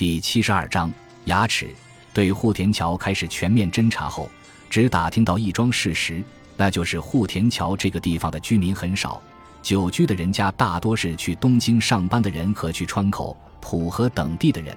[0.00, 0.90] 第七十二章
[1.26, 1.68] 牙齿。
[2.14, 4.30] 对户田桥开始全面侦查后，
[4.70, 6.24] 只打听到一桩事实，
[6.56, 9.20] 那就是户田桥这个地方的居民很少，
[9.60, 14.74] 久居的人家大多是去东京上班的人和去川口、浦和等地的人，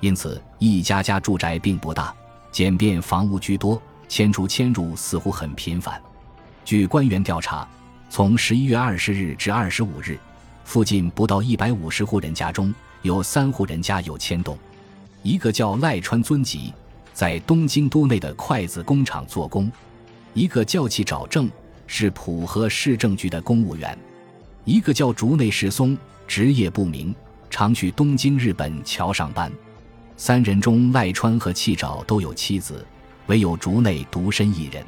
[0.00, 2.14] 因此一家家住宅并不大，
[2.50, 3.78] 简便房屋居多，
[4.08, 6.00] 迁出迁入似乎很频繁。
[6.64, 7.68] 据官员调查，
[8.08, 10.18] 从十一月二十日至二十五日，
[10.64, 14.56] 附近不到一百五十户人家中有三户人家有迁动。
[15.22, 16.72] 一个叫赖川尊吉，
[17.12, 19.68] 在东京都内的筷子工厂做工；
[20.34, 21.50] 一个叫气找正，
[21.86, 23.96] 是浦和市政局的公务员；
[24.64, 25.96] 一个叫竹内世松，
[26.28, 27.14] 职业不明，
[27.50, 29.50] 常去东京日本桥上班。
[30.16, 32.86] 三人中，赖川和气找都有妻子，
[33.26, 34.84] 唯有竹内独身一人。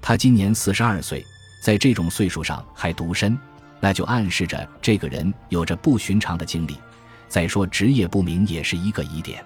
[0.00, 1.24] 他今年四十二岁，
[1.62, 3.38] 在这种岁数上还独身，
[3.80, 6.76] 那就暗示着这个人有着不寻常的经历。
[7.32, 9.42] 再说职业不明也是一个疑点。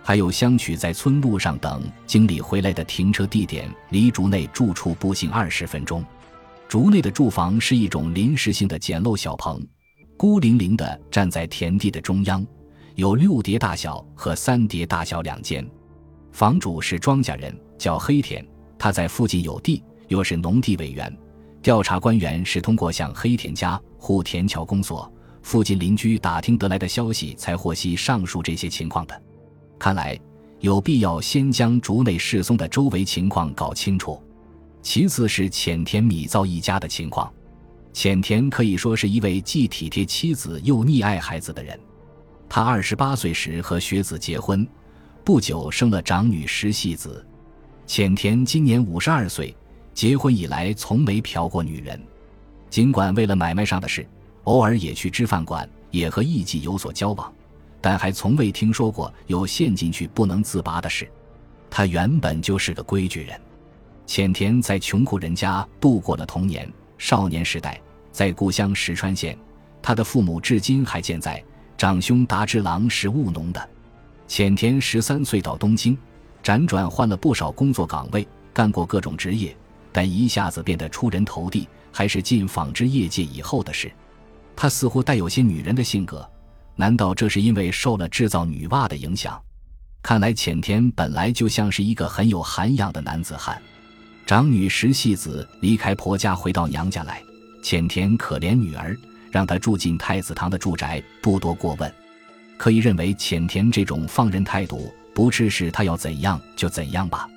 [0.00, 6.04] 还有相取在村路上等经理回来的停车地点，离竹内住处步行二十分钟。
[6.68, 9.60] 竹内的住房是一种临时性的简陋小棚，
[10.16, 12.46] 孤零零地站在田地的中央，
[12.94, 15.68] 有六叠大小和三叠大小两间。
[16.30, 18.46] 房主是庄稼人，叫黑田，
[18.78, 21.12] 他在附近有地，又是农地委员。
[21.60, 25.12] 调查官员是通过向黑田家户田桥公所
[25.46, 29.22] 附近邻居打听得来的消息，才获悉上述这些情况的。
[29.78, 30.18] 看来
[30.58, 34.20] 有必要先将竹内世松的周围情况搞清楚。
[34.82, 37.32] 其次是浅田米造一家的情况。
[37.92, 41.78] 浅田可以说是一位既体贴妻子又溺爱孩子的人。
[42.48, 44.66] 他二十八岁时和学子结婚，
[45.22, 47.24] 不久生了长女石细子。
[47.86, 49.56] 浅田今年五十二岁，
[49.94, 52.02] 结婚以来从没嫖过女人。
[52.68, 54.04] 尽管为了买卖上的事，
[54.46, 57.32] 偶尔也去吃饭馆，也和艺妓有所交往。
[57.80, 61.08] 但还从未听说过有陷进去不能自拔的事。
[61.70, 63.40] 他原本就是个规矩人。
[64.06, 67.80] 浅田在穷苦人家度过了童年、少年时代，
[68.12, 69.36] 在故乡石川县，
[69.82, 71.42] 他的父母至今还健在。
[71.76, 73.68] 长兄达之郎是务农的。
[74.26, 75.98] 浅田十三岁到东京，
[76.42, 79.54] 辗转换了不少工作岗位，干过各种职业，
[79.92, 83.92] 但一下子变得出人头地，还是进纺织业界以后的事。
[84.56, 86.28] 他似乎带有些女人的性格。
[86.74, 89.40] 难道这是因为受了制造女袜的影响？
[90.02, 93.60] 看来浅田本来就像是一个很有涵养的男子汉。
[94.24, 97.22] 长女石细子离开婆家回到娘家来，
[97.62, 98.96] 浅田可怜女儿，
[99.30, 101.92] 让她住进太子堂的住宅，不多过问。
[102.56, 107.28] 可以认为浅田这种放任态度，不只是他要怎样就怎样吧。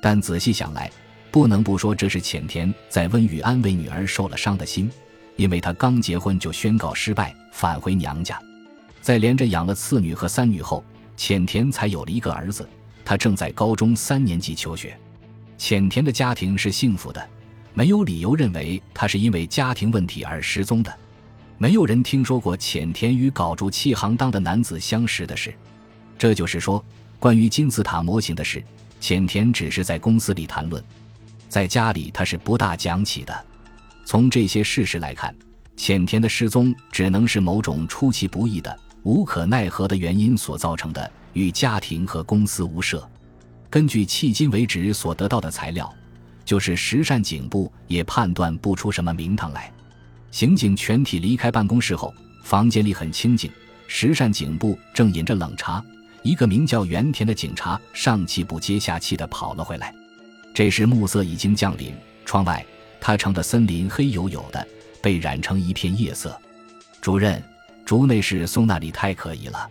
[0.00, 0.90] 但仔细想来，
[1.30, 4.90] 不能不说这是浅田在温语安慰女儿受了伤的心，
[5.38, 8.38] 因为他刚结婚就宣告失败，返回娘家。
[9.00, 10.84] 在连着养了次女和三女后，
[11.16, 12.68] 浅田才有了一个儿子。
[13.04, 14.98] 他正在高中三年级求学。
[15.56, 17.24] 浅田的家庭是幸福的，
[17.72, 20.92] 没有理由认为他是因为家庭问题而失踪的。
[21.56, 25.54] 没有人听说过浅田与搞住气行当的男子相识的事。
[26.18, 26.84] 这就是说，
[27.20, 28.60] 关于金字塔模型的事，
[28.98, 30.82] 浅田只是在公司里谈论，
[31.48, 33.46] 在家里他是不大讲起的。
[34.08, 35.36] 从这些事实来看，
[35.76, 38.74] 浅田的失踪只能是某种出其不意的。
[39.02, 43.06] 无可奈何的原因所造成的，与家庭和公司无涉。
[43.68, 45.94] 根据迄今为止所得到的材料，
[46.42, 49.70] 就是石善警部也判断不出什么名堂来。
[50.30, 53.50] 刑警全体离开办公室后，房间里很清静。
[53.88, 55.84] 石善警部正饮着冷茶，
[56.22, 59.94] 一个名叫原田的警察上气不接下气地跑了回来。
[60.54, 61.92] 这时暮色已经降临，
[62.24, 62.64] 窗外
[63.00, 64.66] 他城的森林黑黝黝的，
[65.00, 66.38] 被染成一片夜色。
[67.00, 67.42] 主任。
[67.88, 69.66] 竹内市松那里太可疑了。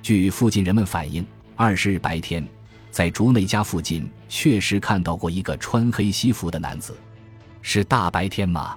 [0.00, 1.26] 据附近人们反映，
[1.56, 2.42] 二十日白天，
[2.90, 6.96] 在竹内家附近确实看到过一个穿黑西服的男子。
[7.60, 8.74] 是大白天吗？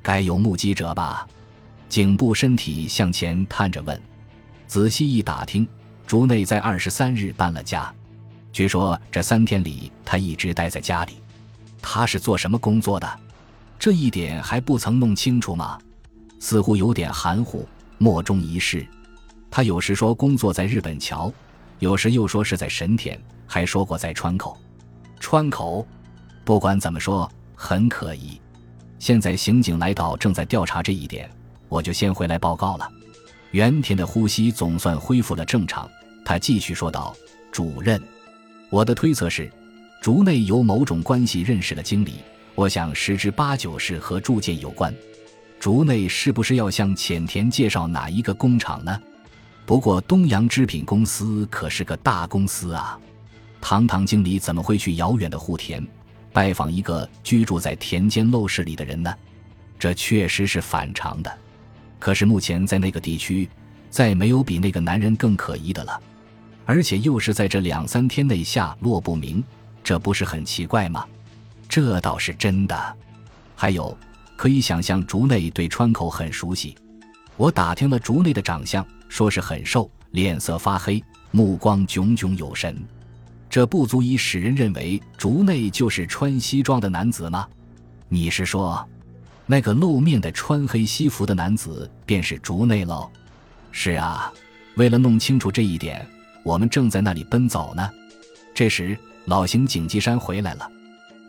[0.00, 1.28] 该有目击者吧？
[1.90, 4.00] 警部身体向前探着问。
[4.66, 5.68] 仔细一打听，
[6.06, 7.94] 竹内在二十三日搬了家，
[8.54, 11.18] 据说这三天里他一直待在家里。
[11.82, 13.20] 他是做什么工作的？
[13.78, 15.78] 这一点还不曾弄清楚吗？
[16.40, 17.66] 似乎有点含糊。
[17.96, 18.86] 莫衷一是，
[19.50, 21.32] 他有时说工作在日本桥，
[21.78, 24.58] 有时又说是在神田，还说过在川口。
[25.20, 25.86] 川口，
[26.44, 28.40] 不管怎么说，很可疑。
[28.98, 31.30] 现在刑警来到，正在调查这一点，
[31.68, 32.90] 我就先回来报告了。
[33.52, 35.88] 原田的呼吸总算恢复了正常，
[36.24, 37.14] 他继续说道
[37.52, 38.02] ：“主任，
[38.70, 39.50] 我的推测是，
[40.02, 42.14] 竹内有某种关系认识了经理，
[42.54, 44.94] 我想十之八九是和铸剑有关。”
[45.60, 49.00] 竹内是不是要向浅田介绍哪一个工厂呢？
[49.64, 53.00] 不过东洋织品公司可是个大公司啊，
[53.62, 55.82] 堂堂经理怎么会去遥远的户田
[56.34, 59.14] 拜访一个居住在田间陋室里的人呢？
[59.78, 61.32] 这确实是反常的。
[61.98, 63.48] 可是目前在那个地区，
[63.88, 65.98] 再没有比那个男人更可疑的了，
[66.66, 69.42] 而且又是在这两三天内下落不明，
[69.82, 71.06] 这不是很奇怪吗？
[71.74, 72.96] 这倒是真的。
[73.56, 73.98] 还有，
[74.36, 76.76] 可以想象竹内对川口很熟悉。
[77.36, 82.80] 我打听了竹内的长相，说是很瘦，脸色发黑，目光炯炯有神。
[83.50, 87.44] 这不足以使人认为竹内就是穿西装的男子吗？
[88.08, 88.88] 你是说，
[89.44, 93.10] 那个露面的穿黑西服的男子便是竹内喽？
[93.72, 94.32] 是啊，
[94.76, 96.06] 为了弄清楚这一点，
[96.44, 97.90] 我们正在那里奔走呢。
[98.54, 100.70] 这时，老刑警吉山回来了，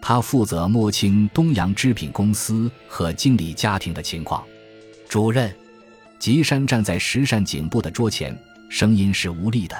[0.08, 4.46] 他负责摸清东洋织品公司和经理家庭的情况。
[5.10, 5.52] 主任。
[6.20, 9.76] 吉山站在石善警部的桌前，声音是无力的。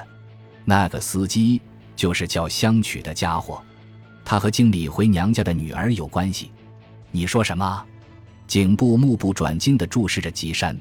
[0.64, 1.62] 那个司机
[1.94, 3.62] 就是叫香取的家伙，
[4.24, 6.50] 他和经理回娘家的女儿有关系。
[7.12, 7.84] 你说什么？
[8.48, 10.76] 警部目不转睛地注视着吉山。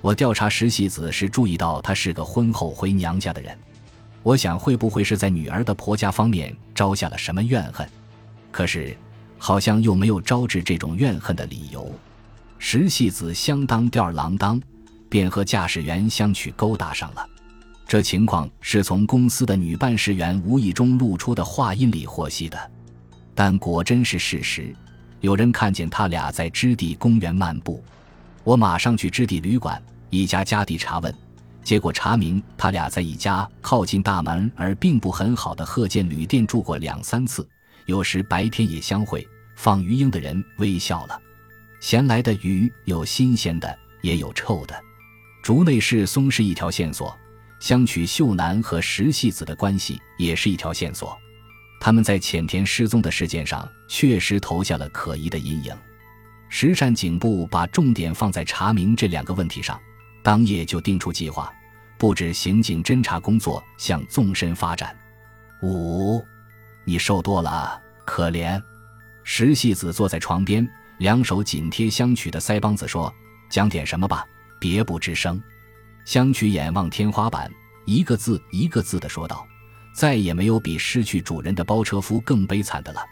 [0.00, 3.58] 我调查石细子时注意到他是个婚后回娘家的人，
[4.22, 7.88] 我想会不会是在女儿的婆家方面招下了什么怨恨？
[8.56, 8.96] 可是
[9.36, 11.94] 好像又没有招致这种怨恨的理由。
[12.58, 14.58] 石细子相当吊儿郎当。
[15.08, 17.24] 便和驾驶员相去勾搭上了，
[17.86, 22.58] 这情况是从公司的女办事员无意中露出的话音里获悉的，
[23.32, 24.74] 但果真是事实。
[25.20, 27.82] 有人看见他俩在芝地公园漫步，
[28.42, 29.80] 我马上去芝地旅馆
[30.10, 31.14] 一家家地查问，
[31.62, 37.48] 结果查明他俩在一家靠近大门而并不很好的鹤见旅店住过两三次，
[37.86, 39.26] 有时白天也相会。
[39.56, 41.18] 放鱼鹰的人微笑了，
[41.80, 44.78] 闲来的鱼有新鲜的，也有臭的。
[45.42, 47.16] 竹内是松是一条线索，
[47.58, 51.16] 相取秀男和石细子的关系也是一条线索。
[51.80, 55.74] 他们在浅田失踪的事件上确实投下了可疑的阴影。
[56.50, 59.80] 石善警部把重点放在查明这两个问题上，
[60.22, 61.50] 当夜就定出计划，
[61.96, 64.94] 布置刑警侦查工作向纵深发展。
[65.62, 66.22] 五，
[66.88, 68.62] 你瘦多了，可怜。
[69.24, 70.66] 石细子坐在床边，
[70.98, 73.12] 两手紧贴相取的腮帮子说
[73.50, 74.24] ：“讲点什么吧。”
[74.60, 75.42] 别不吱声，
[76.04, 77.50] 香取眼望天花板，
[77.84, 79.44] 一个字一个字的说道
[79.92, 83.04] ：“再也没有比失去主人的包车夫更悲惨的了。”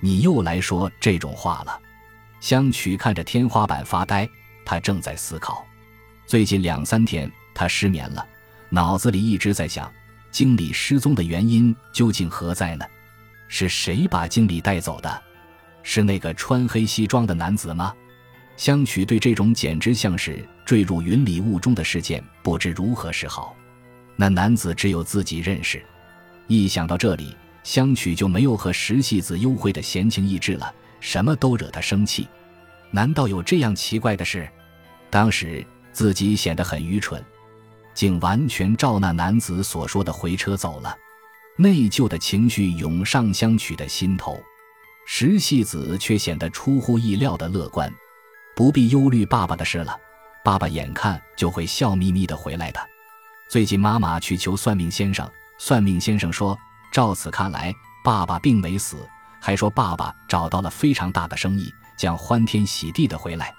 [0.00, 1.78] 你又来说这种话了。
[2.40, 4.26] 香取看着天花板发呆，
[4.64, 5.62] 他正在思考。
[6.26, 8.26] 最近两三天，他失眠了，
[8.70, 9.92] 脑子里一直在想：
[10.30, 12.84] 经理失踪的原因究竟何在呢？
[13.52, 15.22] 是谁把经理带走的？
[15.82, 17.92] 是那个穿黑西装的男子吗？
[18.56, 23.56] 香取对这种简直像是坠入云里雾中的事件不知如何是好。
[24.14, 25.82] 那男子只有自己认识。
[26.46, 32.28] 一想到这里，香取就没有和石细子幽会的闲情逸致了，什么都惹他生气。
[32.92, 34.48] 难道有这样奇怪的事？
[35.10, 37.20] 当时自己显得很愚蠢，
[37.94, 40.94] 竟完全照那男子所说的回车走了。
[41.60, 44.42] 内疚的情绪涌上香取的心头，
[45.06, 47.92] 石细子却显得出乎意料的乐观。
[48.56, 49.94] 不必忧虑爸爸的事了，
[50.42, 52.80] 爸爸眼看就会笑眯眯的回来的。
[53.50, 56.58] 最近妈妈去求算命先生，算命先生说，
[56.90, 59.06] 照此看来，爸爸并没死，
[59.38, 63.52] 还说爸爸找到了非常大的生意，将欢天喜地的回来。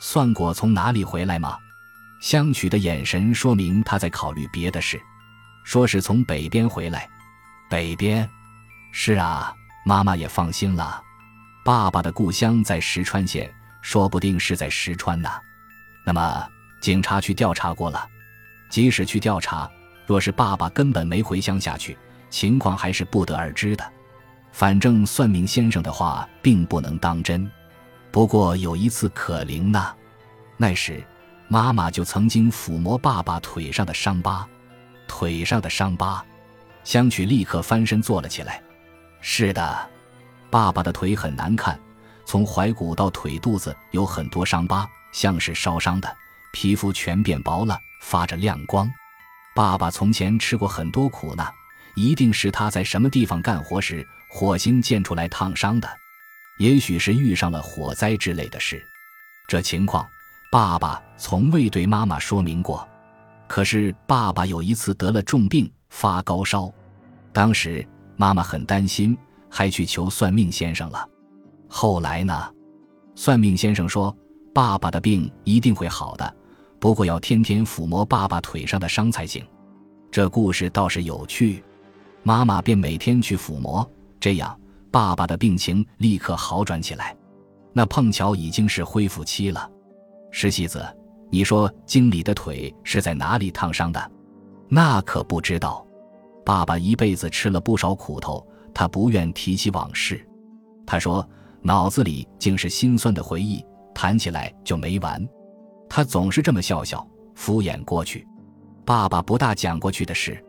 [0.00, 1.56] 算过从哪里回来吗？
[2.20, 5.00] 香取的眼神说明他在考虑别的事，
[5.62, 7.08] 说是从北边回来。
[7.68, 8.28] 北边？
[8.92, 9.54] 是啊，
[9.84, 11.02] 妈妈也放心了。
[11.64, 13.52] 爸爸的故乡在石川县。
[13.82, 15.30] 说不定是在石川呢。
[16.04, 16.48] 那么
[16.80, 18.04] 警察去调查过了，
[18.68, 19.70] 即使去调查，
[20.04, 21.96] 若是爸爸根本没回乡下去，
[22.28, 23.92] 情况还是不得而知的。
[24.50, 27.48] 反正算命先生的话并不能当真。
[28.10, 29.94] 不过有一次可灵呢，
[30.56, 31.00] 那时
[31.46, 34.44] 妈妈就曾经抚摸爸爸腿上的伤疤。
[35.06, 36.26] 腿上的伤疤，
[36.86, 38.62] 香取立刻翻身坐了起来。
[39.20, 39.90] 是的，
[40.48, 41.78] 爸爸的腿很难看。
[42.24, 46.16] 从踝骨到腿肚子有很多伤疤，像是烧伤的，
[46.52, 48.88] 皮肤全变薄了，发着亮光。
[49.52, 51.44] 爸爸从前吃过很多苦呢，
[51.96, 55.88] 一定是他在什么地方干活时火星溅出来烫伤的，
[56.58, 58.80] 也许是遇上了火灾之类的事。
[59.48, 60.06] 这情况，
[60.52, 62.86] 爸爸从未对妈妈说明过。
[63.48, 66.70] 可是爸爸有一次得了重病，发高烧，
[67.32, 67.82] 当时
[68.16, 69.16] 妈妈很担心，
[69.48, 71.08] 还去求算命先生了。
[71.66, 72.52] 后来呢？
[73.14, 74.14] 算命先生说，
[74.52, 76.36] 爸爸的病一定会好的，
[76.78, 79.42] 不过要天天抚摸爸爸腿上的伤才行。
[80.10, 81.64] 这故事倒是有趣。
[82.22, 84.54] 妈妈便每天去抚摸，这样
[84.90, 87.16] 爸爸的病情立刻好转起来。
[87.72, 89.66] 那碰巧已经是恢复期了。
[90.30, 90.84] 石戏子，
[91.30, 94.10] 你说经理的腿是在哪里烫伤的？
[94.68, 95.85] 那可不知道。
[96.46, 100.24] 爸爸一辈子吃了不少苦头，他不愿提起往事。
[100.86, 101.28] 他说
[101.60, 105.28] 脑子里竟是心酸的回忆，谈起来就没完。
[105.88, 108.24] 他总是这么笑笑，敷衍过去。
[108.84, 110.40] 爸爸不大讲过去的事，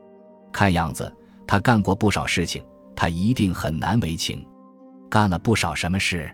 [0.54, 1.12] 看样子。
[1.48, 2.64] 他干过不少事情，
[2.96, 4.46] 他一定很难为情。
[5.10, 6.32] 干了不少什么事？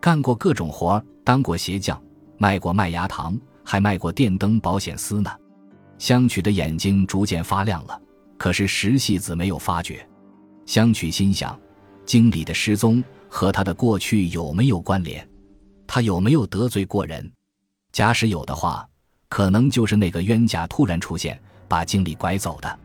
[0.00, 2.02] 干过各种活当过鞋匠，
[2.38, 5.30] 卖过麦芽糖，还卖过电灯、保险丝呢。
[5.98, 8.00] 香曲的眼睛逐渐发亮了，
[8.36, 10.06] 可是石戏子没有发觉。
[10.66, 11.58] 香取心想：
[12.06, 15.26] 经理的失踪和他的过去有没有关联？
[15.86, 17.30] 他有没有得罪过人？
[17.92, 18.88] 假使有的话，
[19.28, 22.78] 可能就是那个冤家突然出现，把经理拐走的。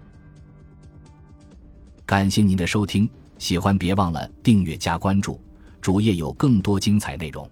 [2.06, 5.42] 感谢您的收听，喜欢别忘了订阅加关注，
[5.80, 7.50] 主页有更多精彩内容。